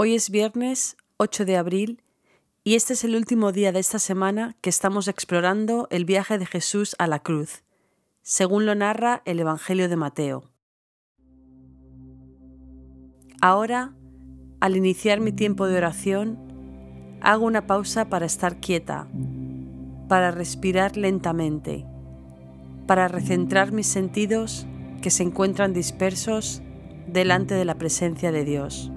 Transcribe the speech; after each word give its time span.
Hoy 0.00 0.14
es 0.14 0.30
viernes 0.30 0.96
8 1.16 1.44
de 1.44 1.56
abril 1.56 2.04
y 2.62 2.76
este 2.76 2.92
es 2.92 3.02
el 3.02 3.16
último 3.16 3.50
día 3.50 3.72
de 3.72 3.80
esta 3.80 3.98
semana 3.98 4.54
que 4.60 4.70
estamos 4.70 5.08
explorando 5.08 5.88
el 5.90 6.04
viaje 6.04 6.38
de 6.38 6.46
Jesús 6.46 6.94
a 7.00 7.08
la 7.08 7.18
cruz, 7.18 7.64
según 8.22 8.64
lo 8.64 8.76
narra 8.76 9.22
el 9.24 9.40
Evangelio 9.40 9.88
de 9.88 9.96
Mateo. 9.96 10.44
Ahora, 13.40 13.92
al 14.60 14.76
iniciar 14.76 15.18
mi 15.18 15.32
tiempo 15.32 15.66
de 15.66 15.78
oración, 15.78 16.38
hago 17.20 17.44
una 17.44 17.66
pausa 17.66 18.08
para 18.08 18.26
estar 18.26 18.60
quieta, 18.60 19.08
para 20.06 20.30
respirar 20.30 20.96
lentamente, 20.96 21.84
para 22.86 23.08
recentrar 23.08 23.72
mis 23.72 23.88
sentidos 23.88 24.64
que 25.02 25.10
se 25.10 25.24
encuentran 25.24 25.72
dispersos 25.72 26.62
delante 27.08 27.54
de 27.54 27.64
la 27.64 27.78
presencia 27.78 28.30
de 28.30 28.44
Dios. 28.44 28.92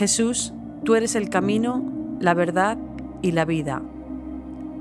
Jesús, 0.00 0.54
tú 0.82 0.94
eres 0.94 1.14
el 1.14 1.28
camino, 1.28 1.84
la 2.20 2.32
verdad 2.32 2.78
y 3.20 3.32
la 3.32 3.44
vida. 3.44 3.82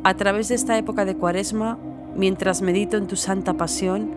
A 0.05 0.13
través 0.13 0.48
de 0.48 0.55
esta 0.55 0.77
época 0.77 1.03
de 1.03 1.17
Cuaresma, 1.17 1.77
mientras 2.15 2.62
medito 2.62 2.95
en 2.95 3.07
tu 3.07 3.17
santa 3.17 3.55
pasión, 3.55 4.12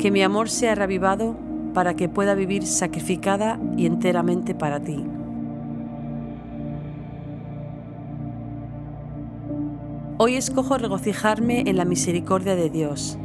que 0.00 0.10
mi 0.10 0.22
amor 0.22 0.48
sea 0.48 0.74
revivado 0.74 1.36
para 1.74 1.94
que 1.94 2.08
pueda 2.08 2.34
vivir 2.34 2.66
sacrificada 2.66 3.60
y 3.76 3.84
enteramente 3.84 4.54
para 4.54 4.80
ti. 4.80 5.04
Hoy 10.16 10.36
escojo 10.36 10.78
regocijarme 10.78 11.64
en 11.66 11.76
la 11.76 11.84
misericordia 11.84 12.56
de 12.56 12.70
Dios, 12.70 13.18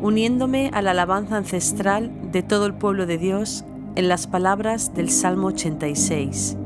uniéndome 0.00 0.70
a 0.72 0.80
la 0.80 0.92
alabanza 0.92 1.36
ancestral 1.36 2.12
de 2.30 2.44
todo 2.44 2.66
el 2.66 2.74
pueblo 2.74 3.06
de 3.06 3.18
Dios 3.18 3.64
en 3.96 4.06
las 4.06 4.28
palabras 4.28 4.94
del 4.94 5.10
Salmo 5.10 5.48
86. 5.48 6.56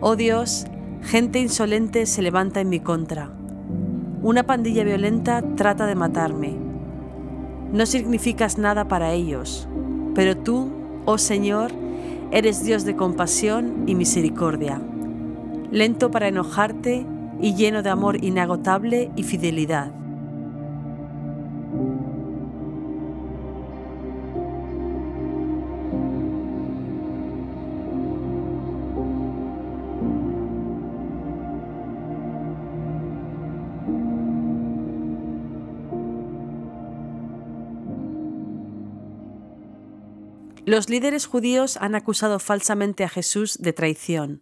Oh 0.00 0.16
Dios, 0.16 0.66
gente 1.02 1.40
insolente 1.40 2.06
se 2.06 2.22
levanta 2.22 2.62
en 2.62 2.70
mi 2.70 2.80
contra. 2.80 3.30
Una 4.22 4.44
pandilla 4.44 4.82
violenta 4.82 5.42
trata 5.56 5.84
de 5.84 5.94
matarme. 5.94 6.63
No 7.74 7.86
significas 7.86 8.56
nada 8.56 8.86
para 8.86 9.14
ellos, 9.14 9.66
pero 10.14 10.36
tú, 10.36 10.70
oh 11.06 11.18
Señor, 11.18 11.72
eres 12.30 12.62
Dios 12.62 12.84
de 12.84 12.94
compasión 12.94 13.82
y 13.88 13.96
misericordia, 13.96 14.80
lento 15.72 16.12
para 16.12 16.28
enojarte 16.28 17.04
y 17.40 17.56
lleno 17.56 17.82
de 17.82 17.90
amor 17.90 18.22
inagotable 18.22 19.10
y 19.16 19.24
fidelidad 19.24 19.90
Los 40.66 40.88
líderes 40.88 41.26
judíos 41.26 41.76
han 41.76 41.94
acusado 41.94 42.38
falsamente 42.38 43.04
a 43.04 43.10
Jesús 43.10 43.58
de 43.58 43.74
traición. 43.74 44.40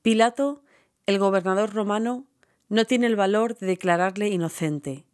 Pilato, 0.00 0.62
el 1.04 1.18
gobernador 1.18 1.74
romano, 1.74 2.26
no 2.70 2.86
tiene 2.86 3.06
el 3.06 3.16
valor 3.16 3.58
de 3.58 3.66
declararle 3.66 4.28
inocente. 4.28 5.04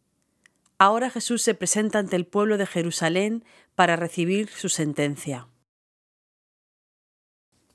Ahora 0.78 1.10
Jesús 1.10 1.42
se 1.42 1.54
presenta 1.54 1.98
ante 1.98 2.14
el 2.14 2.24
pueblo 2.24 2.56
de 2.56 2.66
Jerusalén 2.66 3.44
para 3.74 3.96
recibir 3.96 4.48
su 4.48 4.68
sentencia. 4.68 5.48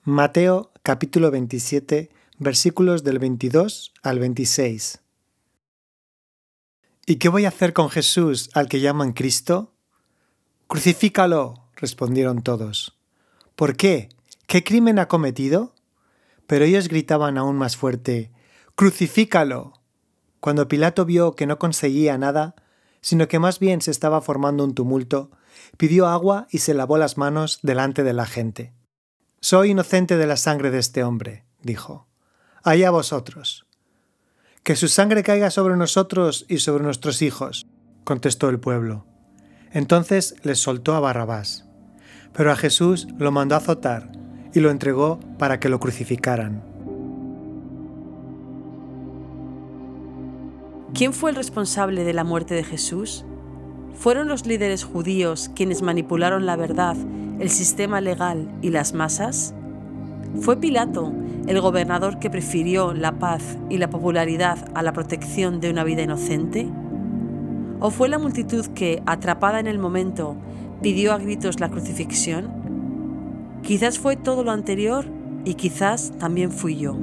Mateo 0.05 0.71
capítulo 0.83 1.31
27 1.31 2.11
versículos 2.39 3.03
del 3.03 3.19
22 3.19 3.93
al 4.03 4.19
26. 4.19 5.01
¿Y 7.05 7.17
qué 7.17 7.27
voy 7.27 7.43
a 7.43 7.49
hacer 7.49 7.73
con 7.73 7.89
Jesús 7.89 8.49
al 8.53 8.69
que 8.69 8.79
llaman 8.79 9.11
Cristo? 9.11 9.73
Crucifícalo, 10.67 11.62
respondieron 11.83 12.43
todos. 12.43 12.97
¿Por 13.57 13.75
qué? 13.75 14.07
¿Qué 14.47 14.63
crimen 14.63 14.99
ha 14.99 15.09
cometido? 15.09 15.75
Pero 16.47 16.63
ellos 16.63 16.87
gritaban 16.87 17.37
aún 17.37 17.57
más 17.57 17.75
fuerte 17.75 18.31
Crucifícalo. 18.75 19.73
Cuando 20.39 20.69
Pilato 20.69 21.03
vio 21.03 21.35
que 21.35 21.45
no 21.45 21.59
conseguía 21.59 22.17
nada, 22.17 22.55
sino 23.01 23.27
que 23.27 23.37
más 23.37 23.59
bien 23.59 23.81
se 23.81 23.91
estaba 23.91 24.21
formando 24.21 24.63
un 24.63 24.73
tumulto, 24.73 25.29
pidió 25.75 26.07
agua 26.07 26.47
y 26.51 26.59
se 26.59 26.73
lavó 26.73 26.97
las 26.97 27.17
manos 27.17 27.59
delante 27.63 28.03
de 28.03 28.13
la 28.13 28.25
gente. 28.25 28.73
Soy 29.41 29.71
inocente 29.71 30.15
de 30.15 30.25
la 30.25 30.37
sangre 30.37 30.71
de 30.71 30.79
este 30.79 31.03
hombre, 31.03 31.43
dijo. 31.61 32.07
Allá 32.63 32.91
vosotros. 32.91 33.67
Que 34.63 34.77
su 34.77 34.87
sangre 34.87 35.21
caiga 35.21 35.51
sobre 35.51 35.75
nosotros 35.75 36.45
y 36.47 36.59
sobre 36.59 36.85
nuestros 36.85 37.21
hijos, 37.21 37.67
contestó 38.05 38.47
el 38.47 38.61
pueblo. 38.61 39.05
Entonces 39.73 40.35
les 40.43 40.59
soltó 40.59 40.95
a 40.95 41.01
Barrabás. 41.01 41.65
Pero 42.33 42.51
a 42.51 42.55
Jesús 42.55 43.07
lo 43.17 43.31
mandó 43.31 43.55
azotar 43.55 44.11
y 44.53 44.59
lo 44.59 44.71
entregó 44.71 45.19
para 45.37 45.59
que 45.59 45.69
lo 45.69 45.79
crucificaran. 45.79 46.63
¿Quién 50.93 51.13
fue 51.13 51.31
el 51.31 51.35
responsable 51.35 52.03
de 52.03 52.13
la 52.13 52.23
muerte 52.23 52.53
de 52.53 52.63
Jesús? 52.63 53.25
¿Fueron 53.95 54.27
los 54.27 54.45
líderes 54.45 54.83
judíos 54.83 55.49
quienes 55.55 55.81
manipularon 55.81 56.45
la 56.45 56.55
verdad, 56.55 56.95
el 57.39 57.49
sistema 57.49 57.99
legal 57.99 58.47
y 58.61 58.69
las 58.69 58.93
masas? 58.93 59.55
¿Fue 60.41 60.57
Pilato 60.57 61.11
el 61.47 61.59
gobernador 61.61 62.19
que 62.19 62.29
prefirió 62.29 62.93
la 62.93 63.19
paz 63.19 63.57
y 63.69 63.77
la 63.77 63.89
popularidad 63.89 64.69
a 64.75 64.83
la 64.83 64.93
protección 64.93 65.59
de 65.59 65.69
una 65.71 65.83
vida 65.83 66.03
inocente? 66.03 66.69
¿O 67.79 67.89
fue 67.89 68.07
la 68.07 68.19
multitud 68.19 68.65
que, 68.67 69.01
atrapada 69.05 69.59
en 69.59 69.67
el 69.67 69.79
momento, 69.79 70.37
pidió 70.83 71.13
a 71.13 71.17
gritos 71.17 71.59
la 71.59 71.69
crucifixión? 71.71 72.51
Quizás 73.63 73.97
fue 73.97 74.17
todo 74.17 74.43
lo 74.43 74.51
anterior 74.51 75.05
y 75.45 75.55
quizás 75.55 76.11
también 76.19 76.51
fui 76.51 76.75
yo. 76.75 76.95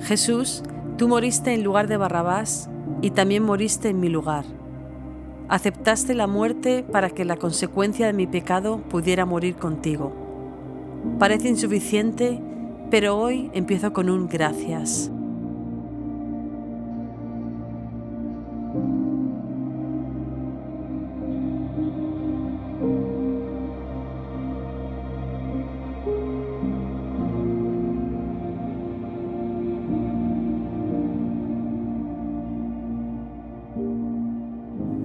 Jesús, 0.00 0.62
tú 0.96 1.08
moriste 1.08 1.52
en 1.52 1.64
lugar 1.64 1.88
de 1.88 1.96
Barrabás 1.96 2.70
y 3.02 3.10
también 3.10 3.42
moriste 3.42 3.88
en 3.88 3.98
mi 4.00 4.08
lugar. 4.08 4.44
Aceptaste 5.48 6.14
la 6.14 6.26
muerte 6.26 6.84
para 6.84 7.10
que 7.10 7.24
la 7.24 7.36
consecuencia 7.36 8.06
de 8.06 8.12
mi 8.12 8.26
pecado 8.26 8.78
pudiera 8.88 9.26
morir 9.26 9.56
contigo. 9.56 10.12
Parece 11.18 11.48
insuficiente, 11.48 12.40
pero 12.90 13.18
hoy 13.18 13.50
empiezo 13.54 13.92
con 13.92 14.08
un 14.08 14.28
gracias. 14.28 15.10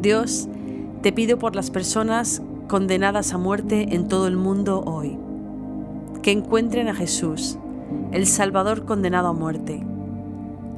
Dios, 0.10 0.48
te 1.04 1.12
pido 1.12 1.38
por 1.38 1.56
las 1.56 1.70
personas 1.70 2.42
condenadas 2.68 3.32
a 3.32 3.38
muerte 3.38 3.94
en 3.94 4.08
todo 4.08 4.26
el 4.26 4.38
mundo 4.38 4.82
hoy, 4.84 5.20
que 6.24 6.32
encuentren 6.32 6.88
a 6.88 6.96
Jesús, 6.96 7.60
el 8.12 8.26
Salvador 8.26 8.86
condenado 8.86 9.28
a 9.28 9.34
muerte. 9.34 9.86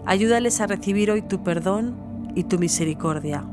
Ayúdales 0.06 0.60
a 0.60 0.68
recibir 0.68 1.12
hoy 1.12 1.22
tu 1.22 1.44
perdón 1.44 1.95
y 2.36 2.44
tu 2.44 2.60
misericordia. 2.60 3.45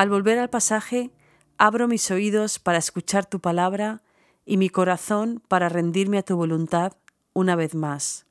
Al 0.00 0.08
volver 0.08 0.38
al 0.38 0.48
pasaje, 0.48 1.10
abro 1.58 1.86
mis 1.86 2.10
oídos 2.10 2.58
para 2.58 2.78
escuchar 2.78 3.26
tu 3.26 3.38
palabra 3.38 4.00
y 4.46 4.56
mi 4.56 4.70
corazón 4.70 5.42
para 5.46 5.68
rendirme 5.68 6.16
a 6.16 6.22
tu 6.22 6.36
voluntad, 6.36 6.94
una 7.34 7.54
vez 7.54 7.74
más. 7.74 8.24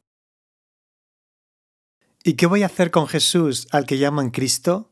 ¿Y 2.24 2.34
qué 2.34 2.48
voy 2.48 2.64
a 2.64 2.66
hacer 2.66 2.90
con 2.90 3.06
Jesús 3.06 3.68
al 3.70 3.86
que 3.86 4.00
llaman 4.00 4.32
Cristo? 4.32 4.90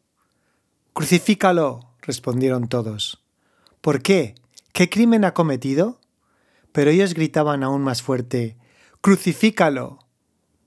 Crucifícalo, 0.94 1.96
respondieron 2.04 2.70
todos. 2.70 3.26
¿Por 3.82 4.04
qué? 4.04 4.36
¿Qué 4.72 4.88
crimen 4.88 5.26
ha 5.26 5.34
cometido? 5.34 6.00
Pero 6.74 6.92
ellos 6.92 7.16
gritaban 7.16 7.64
aún 7.64 7.82
más 7.82 8.04
fuerte, 8.04 8.56
Crucifícalo. 9.02 9.98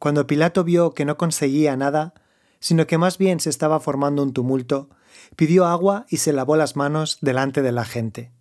Cuando 0.01 0.27
Pilato 0.27 0.65
vio 0.65 0.93
que 0.93 1.05
no 1.05 1.17
conseguía 1.17 1.77
nada, 1.77 2.15
sino 2.61 2.87
que 2.87 2.99
más 2.99 3.19
bien 3.19 3.41
se 3.41 3.51
estaba 3.51 3.81
formando 3.81 4.23
un 4.23 4.33
tumulto, 4.33 4.91
pidió 5.37 5.67
agua 5.67 6.07
y 6.09 6.19
se 6.19 6.33
lavó 6.33 6.57
las 6.57 6.77
manos 6.77 7.19
delante 7.21 7.62
de 7.62 7.73
la 7.73 7.85
gente. 7.85 8.33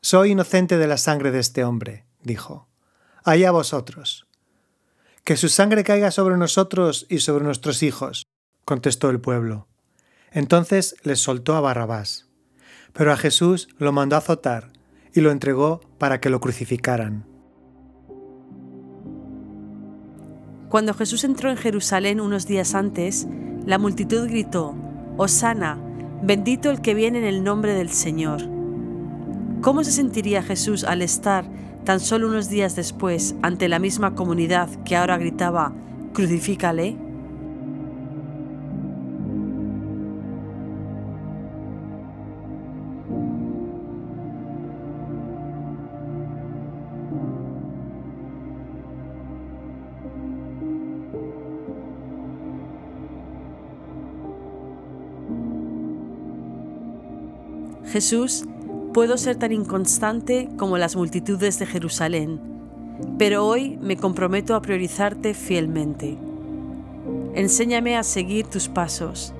Soy 0.00 0.32
inocente 0.32 0.78
de 0.78 0.86
la 0.88 0.96
sangre 0.96 1.30
de 1.30 1.38
este 1.38 1.64
hombre, 1.64 2.04
dijo. 2.22 2.68
Allá 3.24 3.52
vosotros. 3.52 4.26
Que 5.22 5.36
su 5.36 5.48
sangre 5.48 5.84
caiga 5.84 6.10
sobre 6.10 6.36
nosotros 6.36 7.06
y 7.08 7.20
sobre 7.20 7.44
nuestros 7.44 7.84
hijos, 7.84 8.26
contestó 8.64 9.10
el 9.10 9.20
pueblo. 9.20 9.68
Entonces 10.32 10.96
les 11.04 11.20
soltó 11.20 11.54
a 11.54 11.60
Barrabás. 11.60 12.28
Pero 12.92 13.12
a 13.12 13.16
Jesús 13.16 13.68
lo 13.78 13.92
mandó 13.92 14.16
azotar 14.16 14.72
y 15.14 15.20
lo 15.20 15.30
entregó 15.30 15.80
para 15.98 16.20
que 16.20 16.30
lo 16.30 16.40
crucificaran. 16.40 17.26
Cuando 20.68 20.94
Jesús 20.94 21.22
entró 21.24 21.50
en 21.50 21.58
Jerusalén 21.58 22.20
unos 22.20 22.46
días 22.46 22.74
antes, 22.74 23.28
la 23.66 23.78
multitud 23.78 24.28
gritó, 24.28 24.74
Osana, 25.16 25.78
bendito 26.22 26.70
el 26.70 26.80
que 26.80 26.94
viene 26.94 27.18
en 27.18 27.24
el 27.24 27.44
nombre 27.44 27.74
del 27.74 27.90
Señor. 27.90 28.42
¿Cómo 29.60 29.84
se 29.84 29.92
sentiría 29.92 30.42
Jesús 30.42 30.84
al 30.84 31.02
estar 31.02 31.44
tan 31.84 32.00
solo 32.00 32.28
unos 32.28 32.48
días 32.48 32.74
después 32.74 33.36
ante 33.42 33.68
la 33.68 33.78
misma 33.78 34.14
comunidad 34.14 34.68
que 34.84 34.96
ahora 34.96 35.18
gritaba, 35.18 35.72
Crucifícale? 36.12 37.11
Jesús, 57.86 58.44
puedo 58.92 59.16
ser 59.16 59.36
tan 59.36 59.52
inconstante 59.52 60.48
como 60.56 60.78
las 60.78 60.96
multitudes 60.96 61.58
de 61.58 61.66
Jerusalén, 61.66 62.40
pero 63.18 63.46
hoy 63.46 63.78
me 63.80 63.96
comprometo 63.96 64.54
a 64.54 64.62
priorizarte 64.62 65.34
fielmente. 65.34 66.16
Enséñame 67.34 67.96
a 67.96 68.02
seguir 68.02 68.46
tus 68.46 68.68
pasos, 68.68 69.32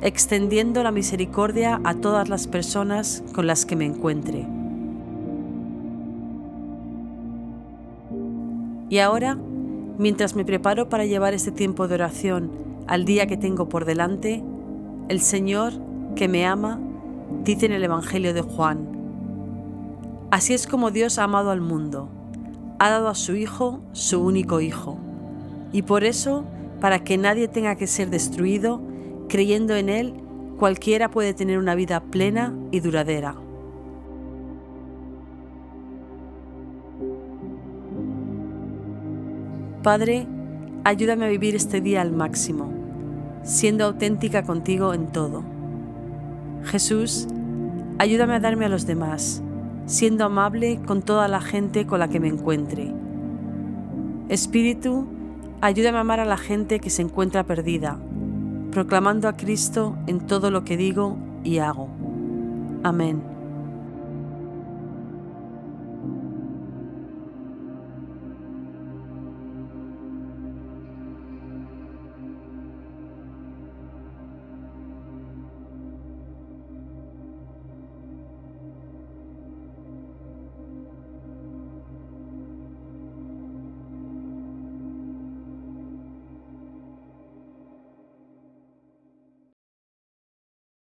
extendiendo 0.00 0.82
la 0.82 0.92
misericordia 0.92 1.80
a 1.84 1.94
todas 1.94 2.28
las 2.28 2.46
personas 2.46 3.22
con 3.34 3.46
las 3.46 3.66
que 3.66 3.76
me 3.76 3.86
encuentre. 3.86 4.46
Y 8.88 8.98
ahora, 8.98 9.38
mientras 9.98 10.36
me 10.36 10.44
preparo 10.44 10.88
para 10.88 11.06
llevar 11.06 11.34
este 11.34 11.50
tiempo 11.50 11.88
de 11.88 11.94
oración 11.94 12.50
al 12.86 13.04
día 13.04 13.26
que 13.26 13.36
tengo 13.36 13.68
por 13.68 13.84
delante, 13.84 14.42
el 15.08 15.20
Señor, 15.20 15.72
que 16.14 16.28
me 16.28 16.44
ama, 16.44 16.78
dice 17.44 17.66
en 17.66 17.72
el 17.72 17.84
Evangelio 17.84 18.34
de 18.34 18.42
Juan. 18.42 18.86
Así 20.30 20.54
es 20.54 20.66
como 20.66 20.90
Dios 20.90 21.18
ha 21.18 21.24
amado 21.24 21.50
al 21.50 21.60
mundo, 21.60 22.08
ha 22.78 22.88
dado 22.88 23.08
a 23.08 23.14
su 23.14 23.34
Hijo 23.34 23.80
su 23.92 24.22
único 24.22 24.60
Hijo, 24.60 24.98
y 25.72 25.82
por 25.82 26.04
eso, 26.04 26.44
para 26.80 27.04
que 27.04 27.18
nadie 27.18 27.48
tenga 27.48 27.76
que 27.76 27.86
ser 27.86 28.10
destruido, 28.10 28.80
creyendo 29.28 29.76
en 29.76 29.88
Él, 29.88 30.14
cualquiera 30.58 31.10
puede 31.10 31.34
tener 31.34 31.58
una 31.58 31.74
vida 31.74 32.00
plena 32.00 32.54
y 32.70 32.80
duradera. 32.80 33.34
Padre, 39.82 40.28
ayúdame 40.84 41.26
a 41.26 41.28
vivir 41.28 41.56
este 41.56 41.80
día 41.80 42.00
al 42.00 42.12
máximo, 42.12 42.72
siendo 43.42 43.84
auténtica 43.84 44.44
contigo 44.44 44.94
en 44.94 45.08
todo 45.10 45.51
Jesús, 46.64 47.26
ayúdame 47.98 48.34
a 48.34 48.40
darme 48.40 48.66
a 48.66 48.68
los 48.68 48.86
demás, 48.86 49.42
siendo 49.86 50.24
amable 50.24 50.80
con 50.86 51.02
toda 51.02 51.28
la 51.28 51.40
gente 51.40 51.86
con 51.86 52.00
la 52.00 52.08
que 52.08 52.20
me 52.20 52.28
encuentre. 52.28 52.94
Espíritu, 54.28 55.06
ayúdame 55.60 55.98
a 55.98 56.02
amar 56.02 56.20
a 56.20 56.24
la 56.24 56.36
gente 56.36 56.80
que 56.80 56.90
se 56.90 57.02
encuentra 57.02 57.44
perdida, 57.44 57.98
proclamando 58.70 59.28
a 59.28 59.36
Cristo 59.36 59.96
en 60.06 60.20
todo 60.20 60.50
lo 60.50 60.64
que 60.64 60.76
digo 60.76 61.16
y 61.44 61.58
hago. 61.58 61.88
Amén. 62.82 63.31